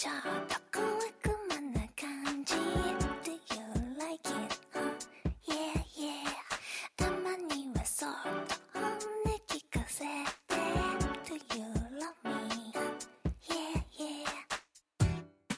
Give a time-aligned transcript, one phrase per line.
[0.00, 0.14] ちょっ
[0.48, 3.36] と小悪魔な感じ Do you
[3.98, 4.30] like?
[5.46, 6.06] you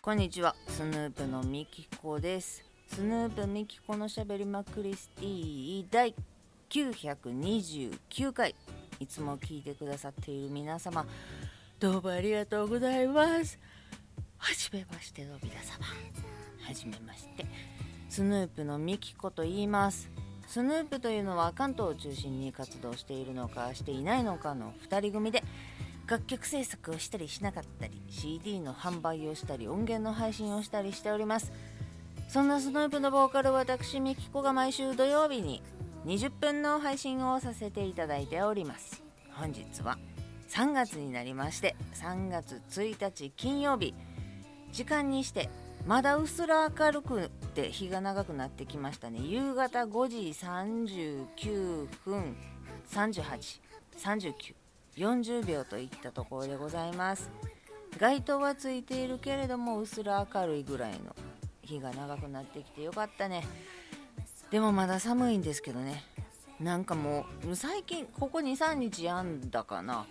[0.01, 0.57] こんにちは。
[0.67, 2.65] スヌープのみきこです。
[2.89, 6.17] スヌープみきこのしゃべりまクリスティ第
[6.69, 8.57] 929回。
[8.99, 11.07] いつも聞いてくださっている皆様
[11.79, 13.57] どうもありがとうございます。
[14.73, 15.85] めましての皆様
[16.67, 17.45] はじめまして
[18.09, 20.11] スヌープのみきこと言います。
[20.47, 25.43] スヌープというのは関東を中心に活動しているのかしていないのかの2人組で
[26.07, 31.53] 楽曲制作をしたりしなかったり CD の販売をしたり音源の配信をしたりしております。
[32.29, 35.63] そんなスヌープのボーカル私ミキコが毎週土曜日に
[36.07, 39.03] 20分の配信をさせていただいております。
[39.33, 39.99] 本日は
[40.49, 43.95] 3月になりまして3月1日金曜日。
[44.73, 45.49] 時間にして
[45.87, 49.21] まだうっすら明るくて日が長くなってきましたね。
[49.21, 52.37] 夕方5時39分
[52.91, 57.31] 383940秒といったところでございます。
[57.99, 61.15] 街灯はついているけれどもうっすら明るいぐらいの
[61.63, 63.45] 日が長くなってきてよかったね。
[64.51, 66.05] でもまだ寒いんですけどね。
[66.61, 70.07] なんかもう最近ここ23日やんだかな。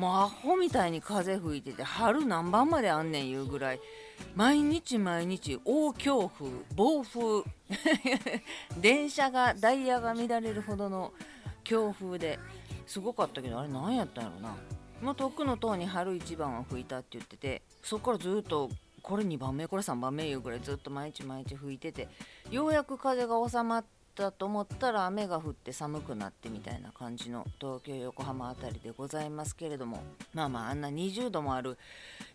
[0.00, 3.80] もうアホみたいに風吹いてて春何番まであんねんいうぐらい。
[4.34, 7.44] 毎日毎日大強風暴風。
[8.80, 11.12] 電車がダイヤが乱れるほどの
[11.64, 12.38] 強風で
[12.86, 14.56] すごかったけどあれ何やったんやろな。
[15.02, 18.70] もう遠くの塔に春一番は吹いたって言っててそっからずっと
[19.02, 22.08] これ2番目これ3番目いうぐらいずっと毎日毎日吹いてて
[22.50, 30.02] ようやく風が収まってたと思ったら雨が降って寒くなってみたいな感じの東京横浜あたりでございますけれども
[30.34, 31.78] まあまああんな20度もある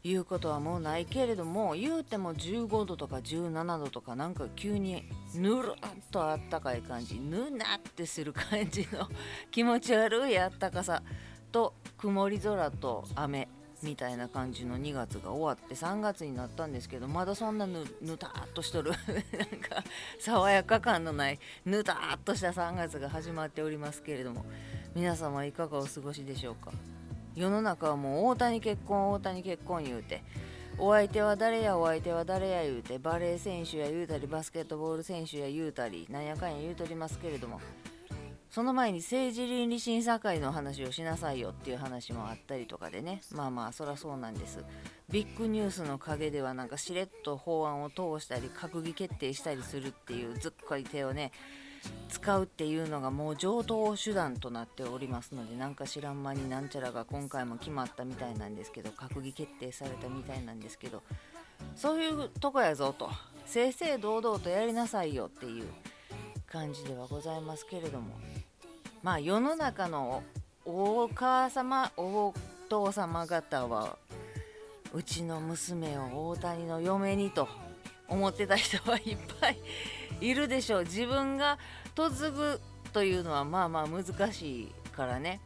[0.04, 5.04] いうことはもうないけれども言うても15度とか17度とかなんか急に
[5.34, 9.08] ぬるっとあったかい感じぬなってする感じの
[9.52, 11.04] 気持ち悪いあったかさ
[11.52, 13.48] と曇り空と雨
[13.86, 18.92] みたいな感じの2月が終わって3月になったんですけどまだそんなぬぬたっとしとる。
[18.98, 19.00] なん
[19.62, 19.84] か
[20.20, 24.46] 爽やか感のないぬたっとした3月が始まっておりますけれども
[24.96, 26.72] 皆様いかがお過ごしでしょうか？
[27.36, 30.24] 世の中はもう大谷結婚大谷結婚言うて
[30.78, 37.60] お相手は誰やお相手は誰や言うてバレー選手や言うたりバスケットボール選手や言うたりなんやかんや言うとりますけれども
[38.56, 43.20] その前に政治倫理審査会の話をしなさいよっていう話もあったりとかでね。
[43.34, 44.64] まあまあそらそうなんです。
[45.10, 51.34] ビッグニュースの陰ではなんかしれっと法案を通したり閣議決定したりするっていうずっこい手をね
[52.08, 61.04] 使うっていうのがもう上等手段となっておりますのでなんか知らん間になんちゃらが今回も決まったみたいなんですけど閣議決定されたみたいなんですけど。
[61.76, 63.10] そういうとこやぞと。
[63.46, 65.68] 正々堂々とやりなさいよっていう
[66.48, 68.16] 感じではございますけれども。
[69.06, 70.24] まあ世の中の
[70.66, 72.34] お母様お
[72.68, 74.00] 父様方は
[74.94, 77.48] うちの娘を大谷の嫁にと
[78.08, 79.60] 思ってた人はいっぱい
[80.22, 80.84] いるでしょう。
[80.86, 81.60] 自分が
[81.96, 82.60] 嫁ぐ
[82.94, 85.40] というのはまあまあ難しいからね。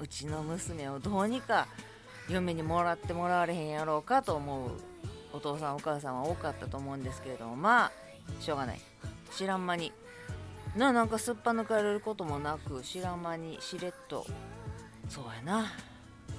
[0.00, 1.68] うちの娘をどうにか
[2.28, 4.70] 嫁にもらってもらわれへんやろうかと思う
[5.32, 7.92] お父さんお母さんは多かったと思うんですけれどもまあ
[8.40, 8.80] しょうがない。
[9.30, 9.92] 知らん間に
[10.78, 14.24] ななんかすっぱ抜かれることもなく知ら間にしれっと。
[15.08, 15.72] そうやな。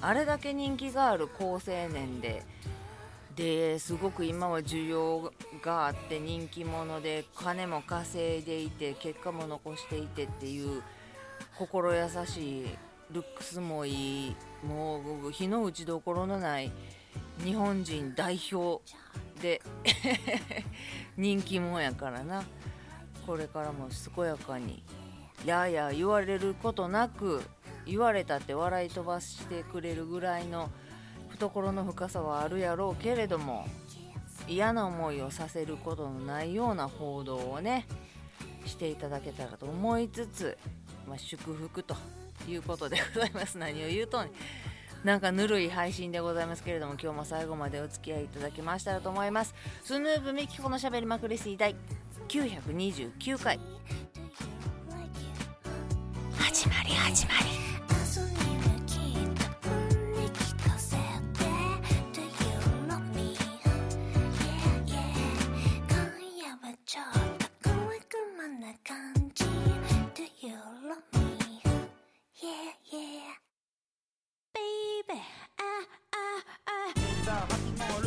[0.00, 2.42] あれだけ人気がある好青年で
[3.36, 5.30] ですごく今は需要
[5.62, 10.82] があって人気者で金も稼いでいて結果も残していてっていう
[11.58, 12.66] 心優しい
[13.12, 14.36] ルックスもいい
[14.66, 16.72] もう日の打ちどころのない
[17.44, 18.82] 日本人代表
[19.42, 19.60] で
[21.18, 22.42] 人気者やからな。
[23.30, 23.86] これからも
[24.16, 24.82] 健やかに
[25.46, 27.40] やや言われることなく
[27.86, 30.68] 言われたって笑い飛ばしてくれるぐらいの
[31.28, 33.68] 懐の深さはあるやろうけれども
[34.48, 37.86] 嫌な思いをさせることのないような報道をね
[38.66, 40.58] していただけたらと思いつつ、
[41.06, 41.94] まあ、祝福と
[42.48, 43.58] いうことでございます。
[43.58, 44.30] 何を言うとん
[45.04, 49.54] なんかぬるい配信でございますけれども今日も最後までお付き合いいただけましたらと思います。
[49.82, 51.74] スヌープミキコのしゃべりまくりすぎ第
[52.30, 53.58] 929回。
[56.38, 57.69] 始まり始まり。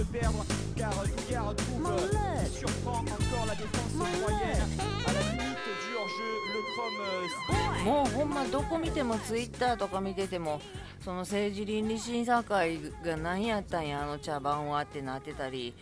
[0.04, 0.46] De perdre
[0.76, 1.98] car Dugard trouve Mon
[2.52, 4.70] surprend encore la défense Mon moyenne
[5.08, 5.58] à la limite
[5.92, 6.22] Georges
[6.54, 10.62] Le Chrome もうほんまどこ見てもツイッターとか見てても
[11.04, 15.74] その政治倫理審査会が何やったんやあの茶番はってなってたり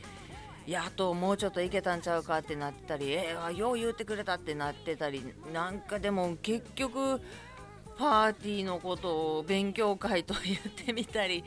[0.67, 7.19] いやあともうちょっといけたんちゃうかってなってたりえー、よう言ってくれたってなってたりなんかでも結局
[7.97, 11.43] パーティーのことを勉強会と言ってみたり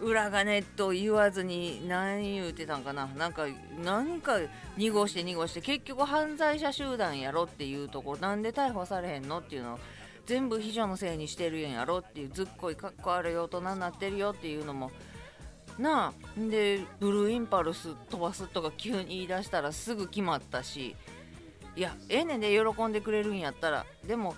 [0.00, 3.06] 裏金と言わずに何言ってたんかな。
[3.06, 3.46] なんか
[3.84, 4.38] なんか
[4.76, 8.18] 濁して濁して結局犯罪者集団やろっていうところ。
[8.18, 9.78] なんで逮捕されへんのっていうのを
[10.26, 14.90] 全部秘書のせいにしてるんやろっていうずっこいかっこ悪い大人になってるよっていうのも。
[15.78, 20.96] なあでブルーインパルス飛ばすとか急に言い出したらすぐ決まったし。
[21.76, 23.86] いやええねんで喜んでくれるんやったら。
[24.06, 24.34] でも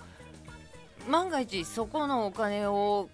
[1.09, 3.09] 万が一そこのお金を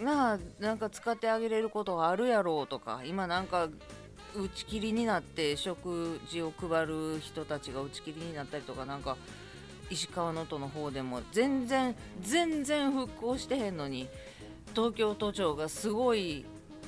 [0.00, 3.68] なあなんか使ってあげれることがあるやろうとか今なんか
[4.34, 9.16] 打ち切りになって食事を配る人たちが打ち切りになったりとかなんか
[9.90, 14.08] 石川能登の方でも全然全然復興してへんのに
[14.74, 16.44] 東京都庁がすごい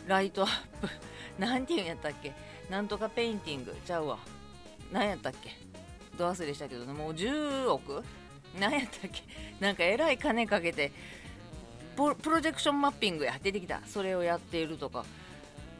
[0.08, 0.50] ライトアッ
[0.80, 0.88] プ
[1.38, 2.32] なんていうんやったっけ？
[2.70, 4.18] なんとかペインティングちゃうわ。
[4.90, 5.50] 何やったっけ？
[6.18, 6.92] ど忘れしたけどね。
[6.92, 8.02] もう10億？
[8.58, 9.22] 何やったっけ？
[9.60, 10.90] なんかえらい金かけて
[11.96, 13.80] プロジェクションマッピングや出てきた。
[13.86, 15.04] それをやっているとか。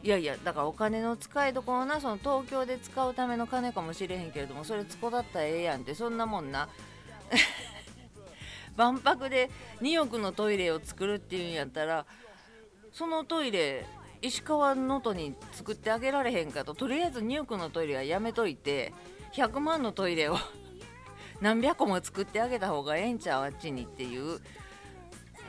[0.03, 6.69] いやいやだからお金の使いどころなその東京で使うための金かもしれへんけれどもそれ使だったらええやんってそんなもんな。
[8.77, 9.49] 万博で
[9.81, 12.05] 2億のトイレを作るっていうんやったら
[12.93, 13.85] そのトイレ
[14.21, 16.73] 石川能登に作ってあげられへんかと。
[16.73, 18.93] とりあえず2億のトイレはやめといて
[19.33, 20.37] 100万のトイレを
[21.41, 24.39] 何百個も作ってあげた方がええんちゃうあっちにっていう。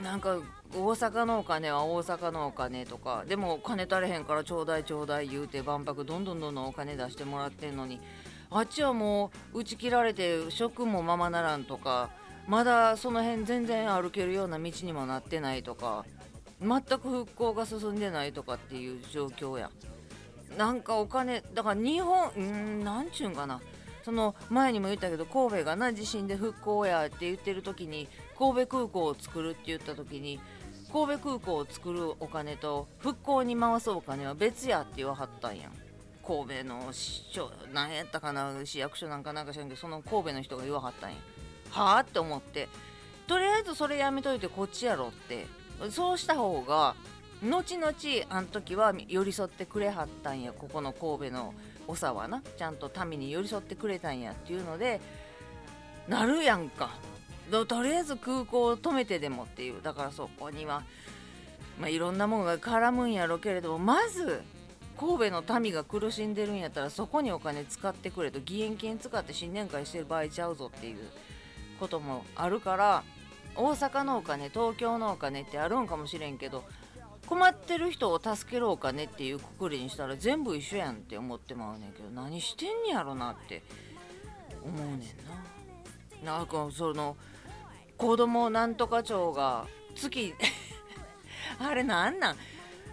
[0.02, 0.38] なんか
[0.74, 8.00] 大阪のお金は大阪のお金とかでも金足れへんからちょうだいちょうだい言うて万博どんどんどんどんお金出してもらってんのに
[8.50, 12.10] あっちはもう打ち切られて職もままならんとか
[12.46, 16.04] まだその辺全然歩けるような道にもなってないとか
[16.60, 19.70] 全く復興が進んでないとかっていう状況や。
[20.56, 23.60] なんかお金だから日本うんなんちゅうんかな。
[24.02, 30.40] その前にも言ったけど神戸がな地震で復興やって言ってる時に神戸空港を作るって言った時に
[30.92, 35.72] 神戸空港を作るお金と復興に回すお金は別やって言わはったんやん。
[36.26, 41.16] 神戸の市長何やったかな市役所なんかなんか知らんけどその神戸の人が言わはったんや。
[41.70, 42.68] はあって思って。
[43.26, 45.46] とりあえずそれやめといてこっちやろって。
[45.90, 46.96] そうした方が
[47.42, 47.92] 後々
[48.30, 50.52] あの時は寄り添ってくれはったんや。
[50.52, 51.54] ここの神戸の
[51.86, 52.42] 長はな。
[52.56, 55.00] ちゃんと民に寄り添ってくれたんやっていうので
[56.08, 56.90] なるやんか。
[57.50, 60.82] とりあえず空港を止めてでもっていうだからそこには、
[61.80, 64.42] まあ、いろんなものが絡むんやろけれどもまず
[64.98, 70.98] 神戸の民が苦しんでるんやったらそこにお金使ってくれと義援金使って新年会してる場合ちゃうぞっていう
[71.78, 73.04] こともあるから
[73.54, 76.64] 大阪のお金東京のお金ってあるんかもしれんけど
[77.26, 83.62] 困ってる人を助けるお金っていうくくりにしたら全部一緒やんって思ってまうねんけど何してんねやろなって
[84.64, 84.98] 思うねん
[86.24, 86.38] な。
[86.38, 87.16] なんかその
[87.98, 90.34] 子供なんとか庁が月
[91.58, 92.36] あれなんなん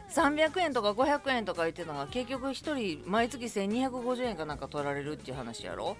[0.09, 5.95] ？300円とか500円とか言ってたのが結局1人毎月1250円かなんか取られるっていう話やろ？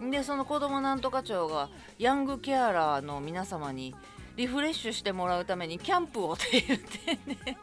[0.00, 3.94] でその子供なんとか庁がヤングケアラーの皆様に
[4.36, 7.58] リフレッシュしてもらうためにキャンプをって言ってね。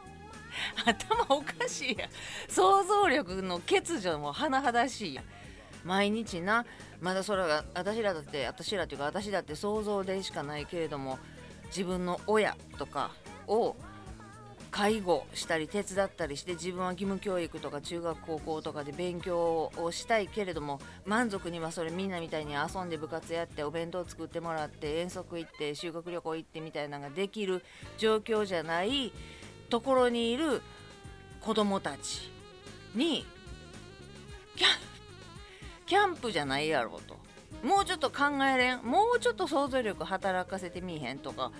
[0.84, 2.08] 頭おかしいや
[2.48, 5.22] 想像力の欠如も甚だしいや
[5.84, 6.64] 毎日な
[7.00, 11.18] まだそれが私らだって私らっていうか私だって想像でしかないけれども
[11.66, 13.12] 自分の親とか
[13.46, 13.76] を
[14.70, 27.64] 介護したり手伝ったりして自分は義務教育とか中学高校とかで勉強をしたいけれども満足にはそれみんなみたいに遊んで部活やってお弁当作ってもらって遠足行って修学旅行行ってみたいなのができる
[27.98, 29.12] 状況じゃない
[29.68, 30.62] ところにいる
[31.40, 32.30] 子供たち
[32.94, 33.26] に
[34.56, 34.68] キャ
[35.90, 37.16] キャンプじゃないやろうと。
[37.66, 38.82] もうちょっと考えれん。
[38.84, 41.50] もうちょっと想像力働かせてみいへんとか。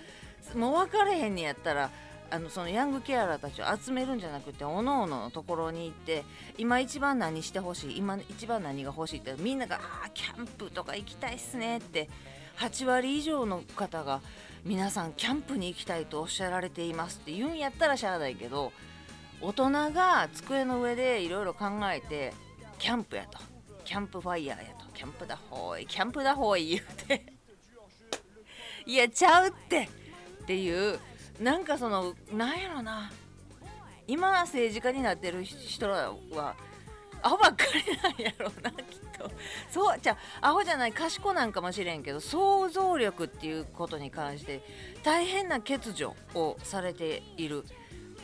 [0.55, 1.91] もう分かれへんにやったら
[2.31, 6.23] あのそのヤングケアラーたちを集めるんじゃなくておのおののところに行って
[6.59, 7.99] 今一番何してほしい？
[7.99, 12.09] 今一番何が欲しいってみんなが「あーキャンプとか行きたいっすね」って
[12.59, 14.21] 8割以上の方が
[14.65, 18.73] 皆さんキャンプに行きたいとおっしゃられていますって言うんやったらしゃあないけど
[19.41, 22.33] 大人が机の上でいろいろ考えて
[22.79, 23.50] キャンプやと。
[23.91, 24.85] キャンプファイヤーやと。
[24.95, 25.87] キャンプだほーい。
[25.87, 27.27] キャンプだほーい 言うて。
[28.87, 29.89] いやちゃうって。
[30.43, 31.01] っていう。
[31.41, 33.11] なんかそのなんやろな。
[34.07, 36.55] 今政治家になってる人らは
[37.21, 39.29] アホばっかりなんやろうなきっと。
[39.69, 44.63] そうじゃあアホじゃない賢なんかもしれんけど想像力っていうことに関して
[45.03, 47.65] 大変な欠如をされている。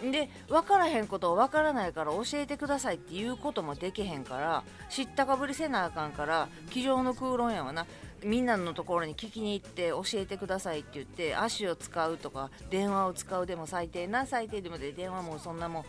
[0.02, 7.86] で分からへんことを分からないから教えてくださいっていうこともできへんから知ったかぶりせなあかんから机上の空論やわな。
[8.24, 15.80] みんなのところに聞きに行って教えてくださいって言って足を使うとか電話を使うでも最低な最低でもで電話もそんなも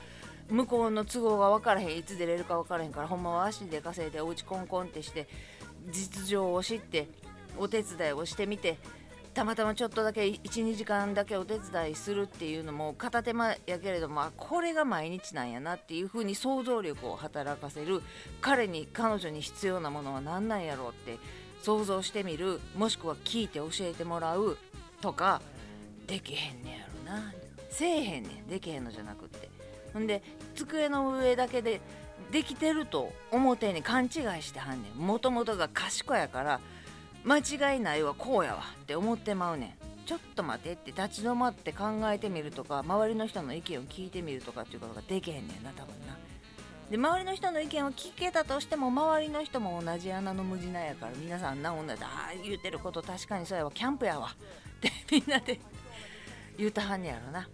[0.52, 5.28] ん向こうの都合が分からへんいつ出れるか分からへんからほんまは足で稼いでお家コンコンってして
[5.90, 7.08] 実情を知って
[7.58, 8.78] お手伝いをしてみて
[9.38, 18.02] たまたまちょっとだけ12時間だけお手伝いするっていうのも片手間やけれどもこれが毎日なんやなっていうふうに想像力を働かせる
[18.42, 21.20] 彼に彼女に必要なものは何なんやろうって
[21.62, 24.58] 想像してみるもしくは聞いて教えてもらう
[25.02, 25.44] とか
[26.08, 27.32] できへんねやろな。
[27.70, 28.50] せえへんねん。
[28.50, 29.52] できへんのじゃなくって。
[29.94, 30.24] ほんで
[30.56, 31.80] 机の上だけで
[32.32, 34.10] できてると表に勘違い
[34.42, 34.98] してはんねん。
[34.98, 36.60] もともとが賢やから
[37.28, 37.40] 間
[37.74, 46.18] 違いないわこうやわって思ってまうねんちょっと待てって立ち止まって考えてみるとか周りの人の意見を聞いてみるとかっていうことができへんねんな多分な。
[46.90, 55.60] で周りの人の意見を聞けたとしても周りの人も同じ穴の無地なやから皆さんな同じああ言うてること確かにそうやわキャンプやわってみんなで
[56.58, 57.50] 言うたはんねやろな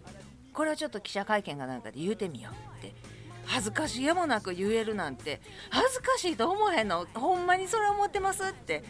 [0.53, 2.93] これはちょっと記者会見かなんかで言うてみようって
[3.45, 8.83] 恥ずかしげもなく言えるなんて恥ずかしいと思えへんのほんまにそれ思ってますって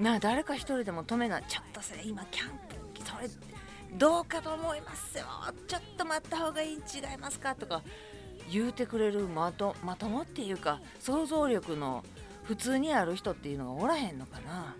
[0.00, 3.28] なあ誰か一人でも止めなちょっとそれ今キャンプそれ
[3.98, 5.24] どうかと思いますよ。
[5.66, 7.54] ちょっと待った方がいい違いますか？
[7.56, 7.82] とか
[8.50, 12.04] 言うてくれるまとまともっていうか想像力の
[12.44, 14.76] 普通にある人っていうのがおらへんのかな。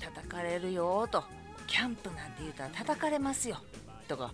[0.00, 1.24] 叩かれるよと。
[1.66, 3.58] キャンプなんて言うたら叩かれますよ。
[4.06, 4.32] とか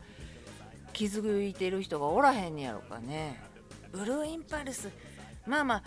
[0.93, 3.41] 気づいてる人がおらへんねやろかね。
[3.93, 4.91] ブルーインパルス。
[5.47, 5.83] まあまあ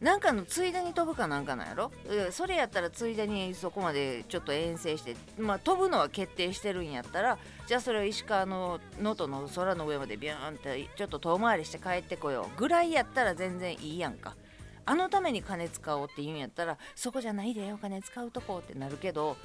[0.00, 1.90] なんかのついでに飛ぶかなんかなんやろ？
[2.30, 12.58] それやったらついでにそこまでちょっと遠征してまあ飛ぶのは決定してるんやったらじゃあそれを石川の能登の空の上までビューンってちょっと遠回りして帰ってこよう。
[12.58, 14.34] ぐらいやったら全然いいやんか。
[14.88, 19.36] あのために金使おうって言うんやったらそこじゃないでお金使うとこってなるけど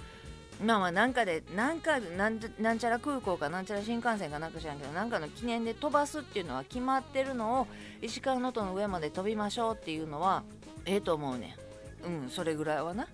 [0.63, 7.67] まあまあなんかでなんかなんなんちゃら空港かなんちゃら新幹線かなんか知らんけどなんかの記念で飛ばすっていうのは決まってるのを
[8.01, 10.43] 石川能登の上まで飛びましょうっていうのは
[10.85, 11.55] ええと思うね
[12.03, 12.23] ん。
[12.23, 13.07] うんそれぐらいはな、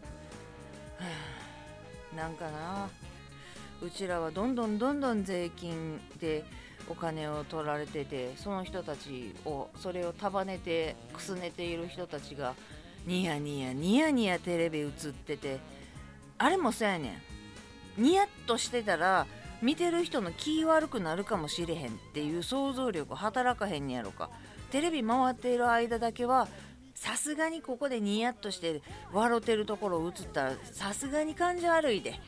[2.16, 2.90] なんかな。
[3.82, 6.44] うちらはどんどんどんどん税金で
[6.90, 12.56] お金を取られててその人たちをそれを束ねてくすねている人たちが
[13.06, 15.60] ニヤニヤニヤニヤテレビ映ってて
[16.40, 17.37] あれもそうやねん。
[17.98, 19.26] ニヤッとしてたら
[19.62, 24.30] 見てる人の気悪くなるかもしれへんっていう想像力働かへんねやろか。
[24.72, 26.48] テレビ回っている間だけは
[26.94, 28.82] さすがにここでニヤッとして
[29.14, 32.20] 笑ってるところを映ったらさすがに感じ悪いで。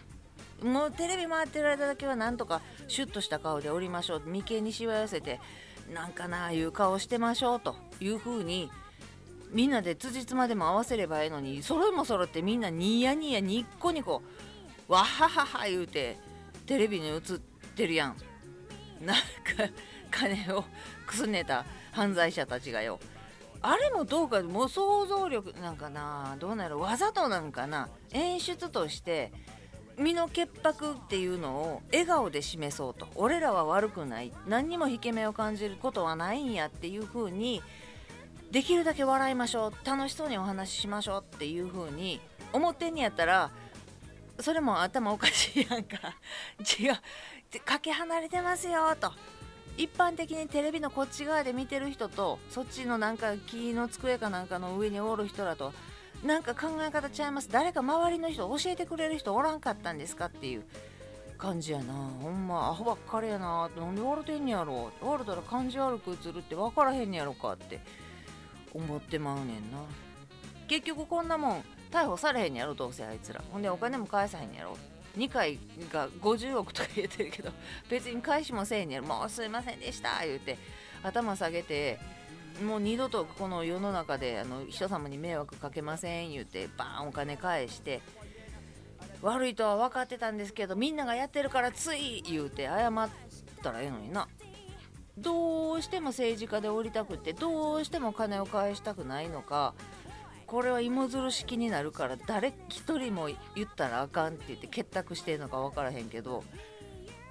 [0.64, 4.22] もうテレビ回ってる間だけはなんとかシュッとした顔でおりましょう。
[4.26, 5.40] 眉間にしわ寄せて
[5.94, 8.70] なんかなあいう顔してましょうという風に
[9.52, 14.22] みんなで辻褄でも合わせればいいのにそれもそろってみんなニヤニヤニッコニコ
[14.90, 16.18] わははは言うて
[16.66, 17.22] テレビに映っ
[17.76, 18.18] てるやん。
[19.00, 19.24] なんか
[20.12, 20.66] 金を
[21.06, 23.00] くすねた犯罪者たちがよ。
[23.62, 29.32] あれもどうかもう想像力なんかなどうなるわざとなんかな演出として
[29.98, 33.08] 身の潔白っていうのを笑顔で示そうと。
[33.16, 34.32] 俺らは悪くない。
[34.48, 37.62] 何にも引け目を感じることはないんやっていう風に
[38.50, 39.86] できるだけ笑いましょう。
[39.86, 42.20] 楽しそうにお話ししましょうっていう風に
[42.54, 43.52] 思ってんねやったら
[44.40, 45.98] それも頭おかしいやんか。
[46.60, 47.62] 違う。
[47.66, 48.96] かけ離れてますよ。
[49.00, 49.12] と
[49.78, 55.74] 一般的にテレビのこっち側で見てる人とそっちのなんか木の机かなんかの上におる人らと
[56.24, 57.50] なんか考え方ちゃいます。
[57.52, 60.64] 誰か周りの人教えてくれる人おらんかったんですかっていう
[61.38, 61.94] 感じやな。
[61.94, 64.92] ほんまアホばっかりやななんで笑てんねやろ。
[65.02, 67.80] 笑ったら感じ悪く映るって分からへんねやろかって。
[68.74, 69.80] 思ってまうねんな
[70.68, 71.64] 結局こんなもん。
[71.92, 73.42] 逮捕されへんやろどうせあいつら。
[73.52, 74.78] ほんでお金も返さへんやろ。
[75.18, 75.58] 2回
[75.92, 77.52] が50億とか言ってるけど
[77.90, 79.08] 別に返しもせえへんやろ。
[79.08, 80.58] もうすいませんでした言うて
[81.04, 82.00] 頭下げて
[82.64, 88.02] もう二度とこの世の中であの人様に迷惑かけません言うてバーンお金返して
[89.22, 93.10] 悪いとは分かってたんですけどみんながやってるからつい言うて謝っ
[93.64, 94.28] たらええのにな。
[95.18, 99.74] どうしても政治家で降りたくってどうしても金を返したくないのか
[100.50, 106.44] これは芋づる式になるから誰一人も言ったらあかんって言って結託してんのか分からへんけど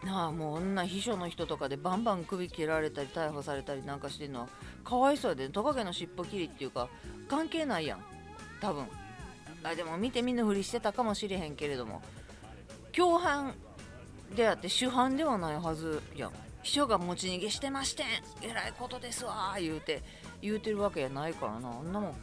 [0.04, 4.48] なあもう女秘書の人とかでバンバン首切られたり逮捕されたりなんかしてんのは
[4.84, 6.88] かわいそうやでトカゲの尻尾切りっていうか
[7.28, 8.04] 関係ないやん
[8.60, 8.86] 多分。
[9.64, 12.00] あでも見て見ぬふりしてたかもしれへんけれども
[12.92, 13.54] 共犯
[14.36, 16.32] であって主犯ではないはずやん。
[16.62, 18.06] 秘書が持ち逃げしてましてん
[18.42, 20.02] えらいことですわ言うて
[20.40, 21.70] 言うてるわけやないからな。
[21.70, 22.14] あんなもん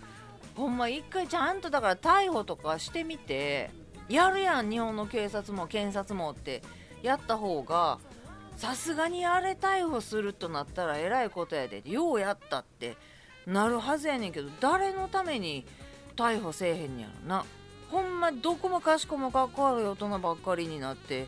[0.55, 3.71] ほんま一回ちゃんとだから逮捕とかしてみて
[4.07, 6.61] やるやん日本の警察も検察もって
[7.01, 7.99] やった方が
[8.55, 12.95] さすがにあれ逮捕するとなったらえらいことやでようやったって
[13.45, 15.65] なるはずやねんけど誰のために
[16.15, 17.45] 逮捕せえへんやろな。
[17.91, 21.27] ほんまどこもかしこもかっこ悪い大人ばっかりになって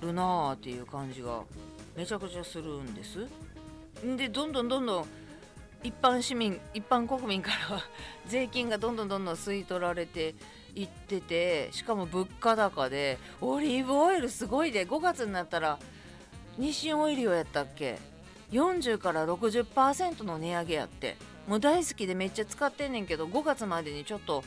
[0.00, 1.42] るなあっていう感じが
[1.94, 3.26] めちゃくちゃするんです。
[4.16, 5.06] でどんどんどんどん
[5.86, 7.82] 一般市民一般国民からは
[8.26, 10.34] 税金がどんどんどんどん吸い取られて
[10.74, 15.78] いっててしかも物価高でオリーブオイルすごいで5月になったら
[16.58, 18.00] 日清オイリオやったっけ
[18.50, 21.16] ？40から60%の値上げやって
[21.46, 24.42] もう大好きでめっちゃ使ってんねんけど5月までにちょっと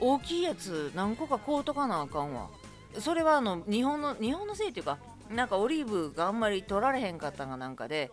[0.00, 2.50] 大きいやつ何個か買うとかなあかんわ。
[2.98, 4.98] それはあの日本の日本のせいっていうか
[5.30, 8.10] なんかオリーブがあんまり取られへんかったがなんかで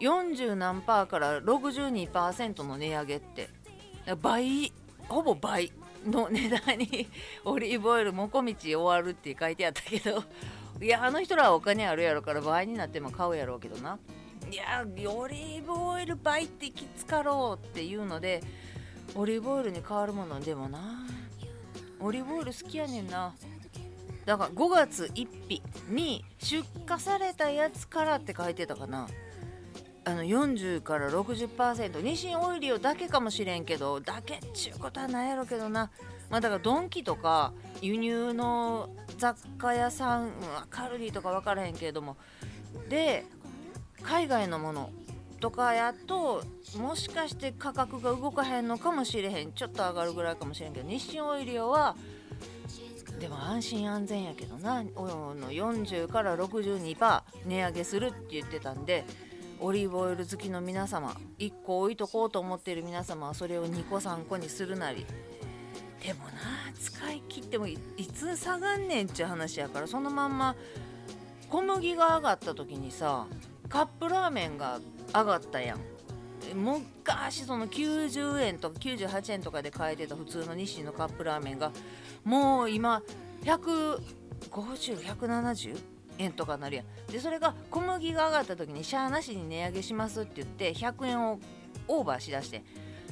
[0.00, 3.48] 40何パーから62%の値上げって。
[4.20, 4.72] 倍
[5.08, 5.72] ほぼ倍
[6.06, 7.08] の値段に
[7.44, 10.24] オリーブオイルもこみち終わるって書いてあったけど。
[10.80, 13.98] いやあの人らはお金あるやろから倍になっても買うやろうけどな。
[14.50, 18.42] いやオリーブオイル倍ってきつかろうっていうので
[19.14, 21.06] オリーブオイルに変わるものでもな。
[22.00, 23.34] オリーブオイル好きやねんな。
[24.24, 29.06] だから5月1日に出荷されたやつからって書いてたかな。
[30.04, 35.90] あの40から60%日清オイリオだけかもしれんけどだけっちゅうことはないやろけどな。
[36.30, 37.52] まあだからドンキとか
[37.82, 38.88] 輸入の
[39.18, 40.32] 雑貨屋さん
[40.70, 42.16] カルディとか分からへんけれども。
[42.88, 43.26] で
[44.02, 44.90] 海外のもの。
[45.40, 46.44] とかやと
[46.76, 49.52] もしかして価格が動かへんのかもしれへん。
[49.52, 51.96] ちょっと上がるぐらいかもしれんけど日清オイリオは
[53.18, 54.82] でも安心安全やけどな。
[54.96, 59.04] おの40から62%値上げするって言ってたんで。
[59.60, 65.04] オリーブオイル好きの皆様1個置いとこうと思っている皆様はそれを2個3個にするなり
[66.02, 66.30] でもな
[66.78, 68.06] 使い切ってもいい。
[68.06, 70.56] つ下がんねんっちゅう話やからそのまんま
[71.50, 73.26] 小麦が上がった時にさ
[73.68, 74.80] カップラーメンが
[75.14, 75.80] 上がったやん。
[76.54, 81.70] 昔その90円とか98円とかで買えてた普通の日清のカップラーメンが
[82.24, 83.02] もう今
[83.42, 85.78] 150170
[86.20, 87.12] 円とかなるやん。
[87.12, 91.40] でそれが小麦が上がった時にシャアなしに値上げしますって言って100円を
[91.88, 92.62] オーバーしだして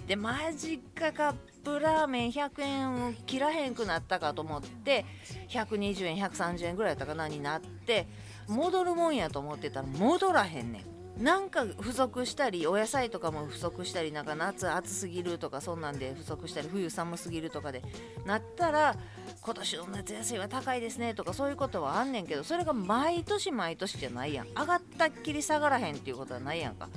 [0.07, 5.05] でマジかカップラーメン100円を切らへんくなったかと思って
[5.49, 8.07] 120円130円ぐらいやったかなになって
[8.47, 10.98] 戻るもんやと思ってたら戻らへんねん。
[11.19, 17.83] なんか不足したりお野菜とかも不足したりなんか夏暑すぎるとかそんなんで不足したり冬寒すぎるとかで
[18.25, 18.95] なったら
[19.41, 24.49] 今年の夏野菜は高いですねとかそういうことはあんねんけどそれが毎年毎年じゃないやん。
[24.49, 26.89] 上がったっきり下がらへんっていうことはないやんか。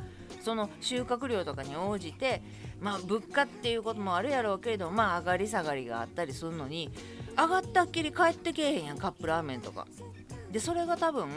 [0.41, 2.41] その収穫量とかに応じて
[2.79, 6.91] まあ物価っていうこともあるやろうけれどもまあ上がり下がりがあったりするのに
[7.37, 9.87] 上がったっきり帰ってけえへんやんカップラーメンとか。
[10.51, 11.27] でそれが多分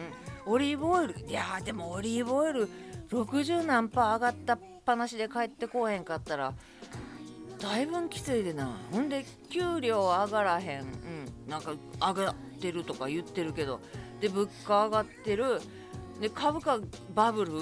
[0.47, 1.15] オリーブオイル。
[1.27, 2.69] いやでもオリーブオイル
[3.11, 6.53] 60何パー上がったっぱなしで帰ってこうへんかったら
[7.59, 8.77] だいぶきついでな。
[8.93, 13.81] ほんで給料上がらへん、うん、なんか上がってるとか言ってるけど。
[14.21, 15.61] で物価上がってる。
[16.21, 16.79] で株価
[17.15, 17.53] バブル。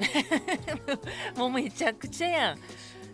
[1.36, 2.58] もうめちゃくちゃやん。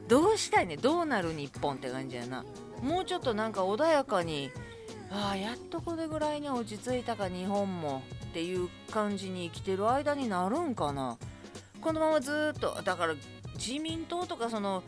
[0.09, 2.45] どうしたいねどうなる日本って感じやな。
[2.83, 4.51] もうちょっとなんか穏やかに
[5.11, 8.03] ああやっとこれぐらいに落ち着いたか日本も。
[8.37, 11.17] っていう感じに生きてる間になるんかな
[11.81, 13.15] このままずっとだから
[13.55, 14.83] 自民党とかその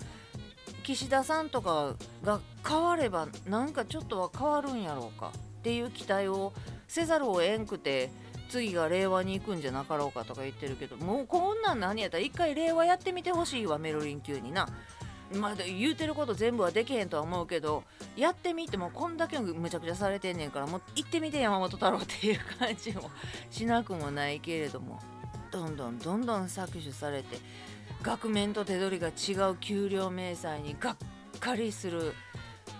[0.83, 6.53] 岸田さんとかが変わればなんかちょっとは変わるんやろうかっていう期待を
[6.89, 8.11] せざるをえんくて
[8.51, 14.69] 次が令和に行くんじゃなかろうかとか言ってるけどもうこんなん何やったら一回令和やってみてほしいわメロリン級にな。
[15.35, 17.85] まあ、言うてること全部はできへんとは思うけど
[18.17, 23.11] やってみてもこんだけむちゃくちゃされてんねんからもう行ってみて山本太郎っていう感じも
[23.51, 25.01] しなくもないけれども
[25.51, 27.38] どんどんどんどん搾取されて
[28.03, 30.97] 額面と手取りが違う給料明細にがっ
[31.41, 32.14] かりする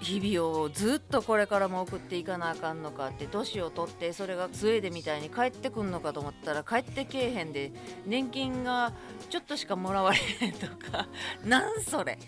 [0.00, 7.72] 日々をずっとこれからも送っていかなあかんのかって年を取ってそれがスウェーデンみたいに帰ってくんのかと思ったら帰ってけえへんで
[8.06, 8.92] 年金が
[9.28, 11.08] ちょっとしかもらわれへんとか。
[11.44, 12.18] なんそれ。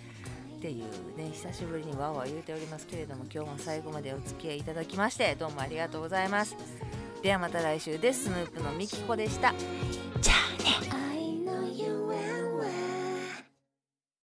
[0.60, 6.54] っていうね久しぶりにわーわー言うておりますけれども今日も最後までお付き合いいただきましてどうもありがとうございます。
[7.22, 8.24] ではまた来週です。
[8.24, 9.54] スヌープのみきこでした。
[10.20, 10.99] じゃあね。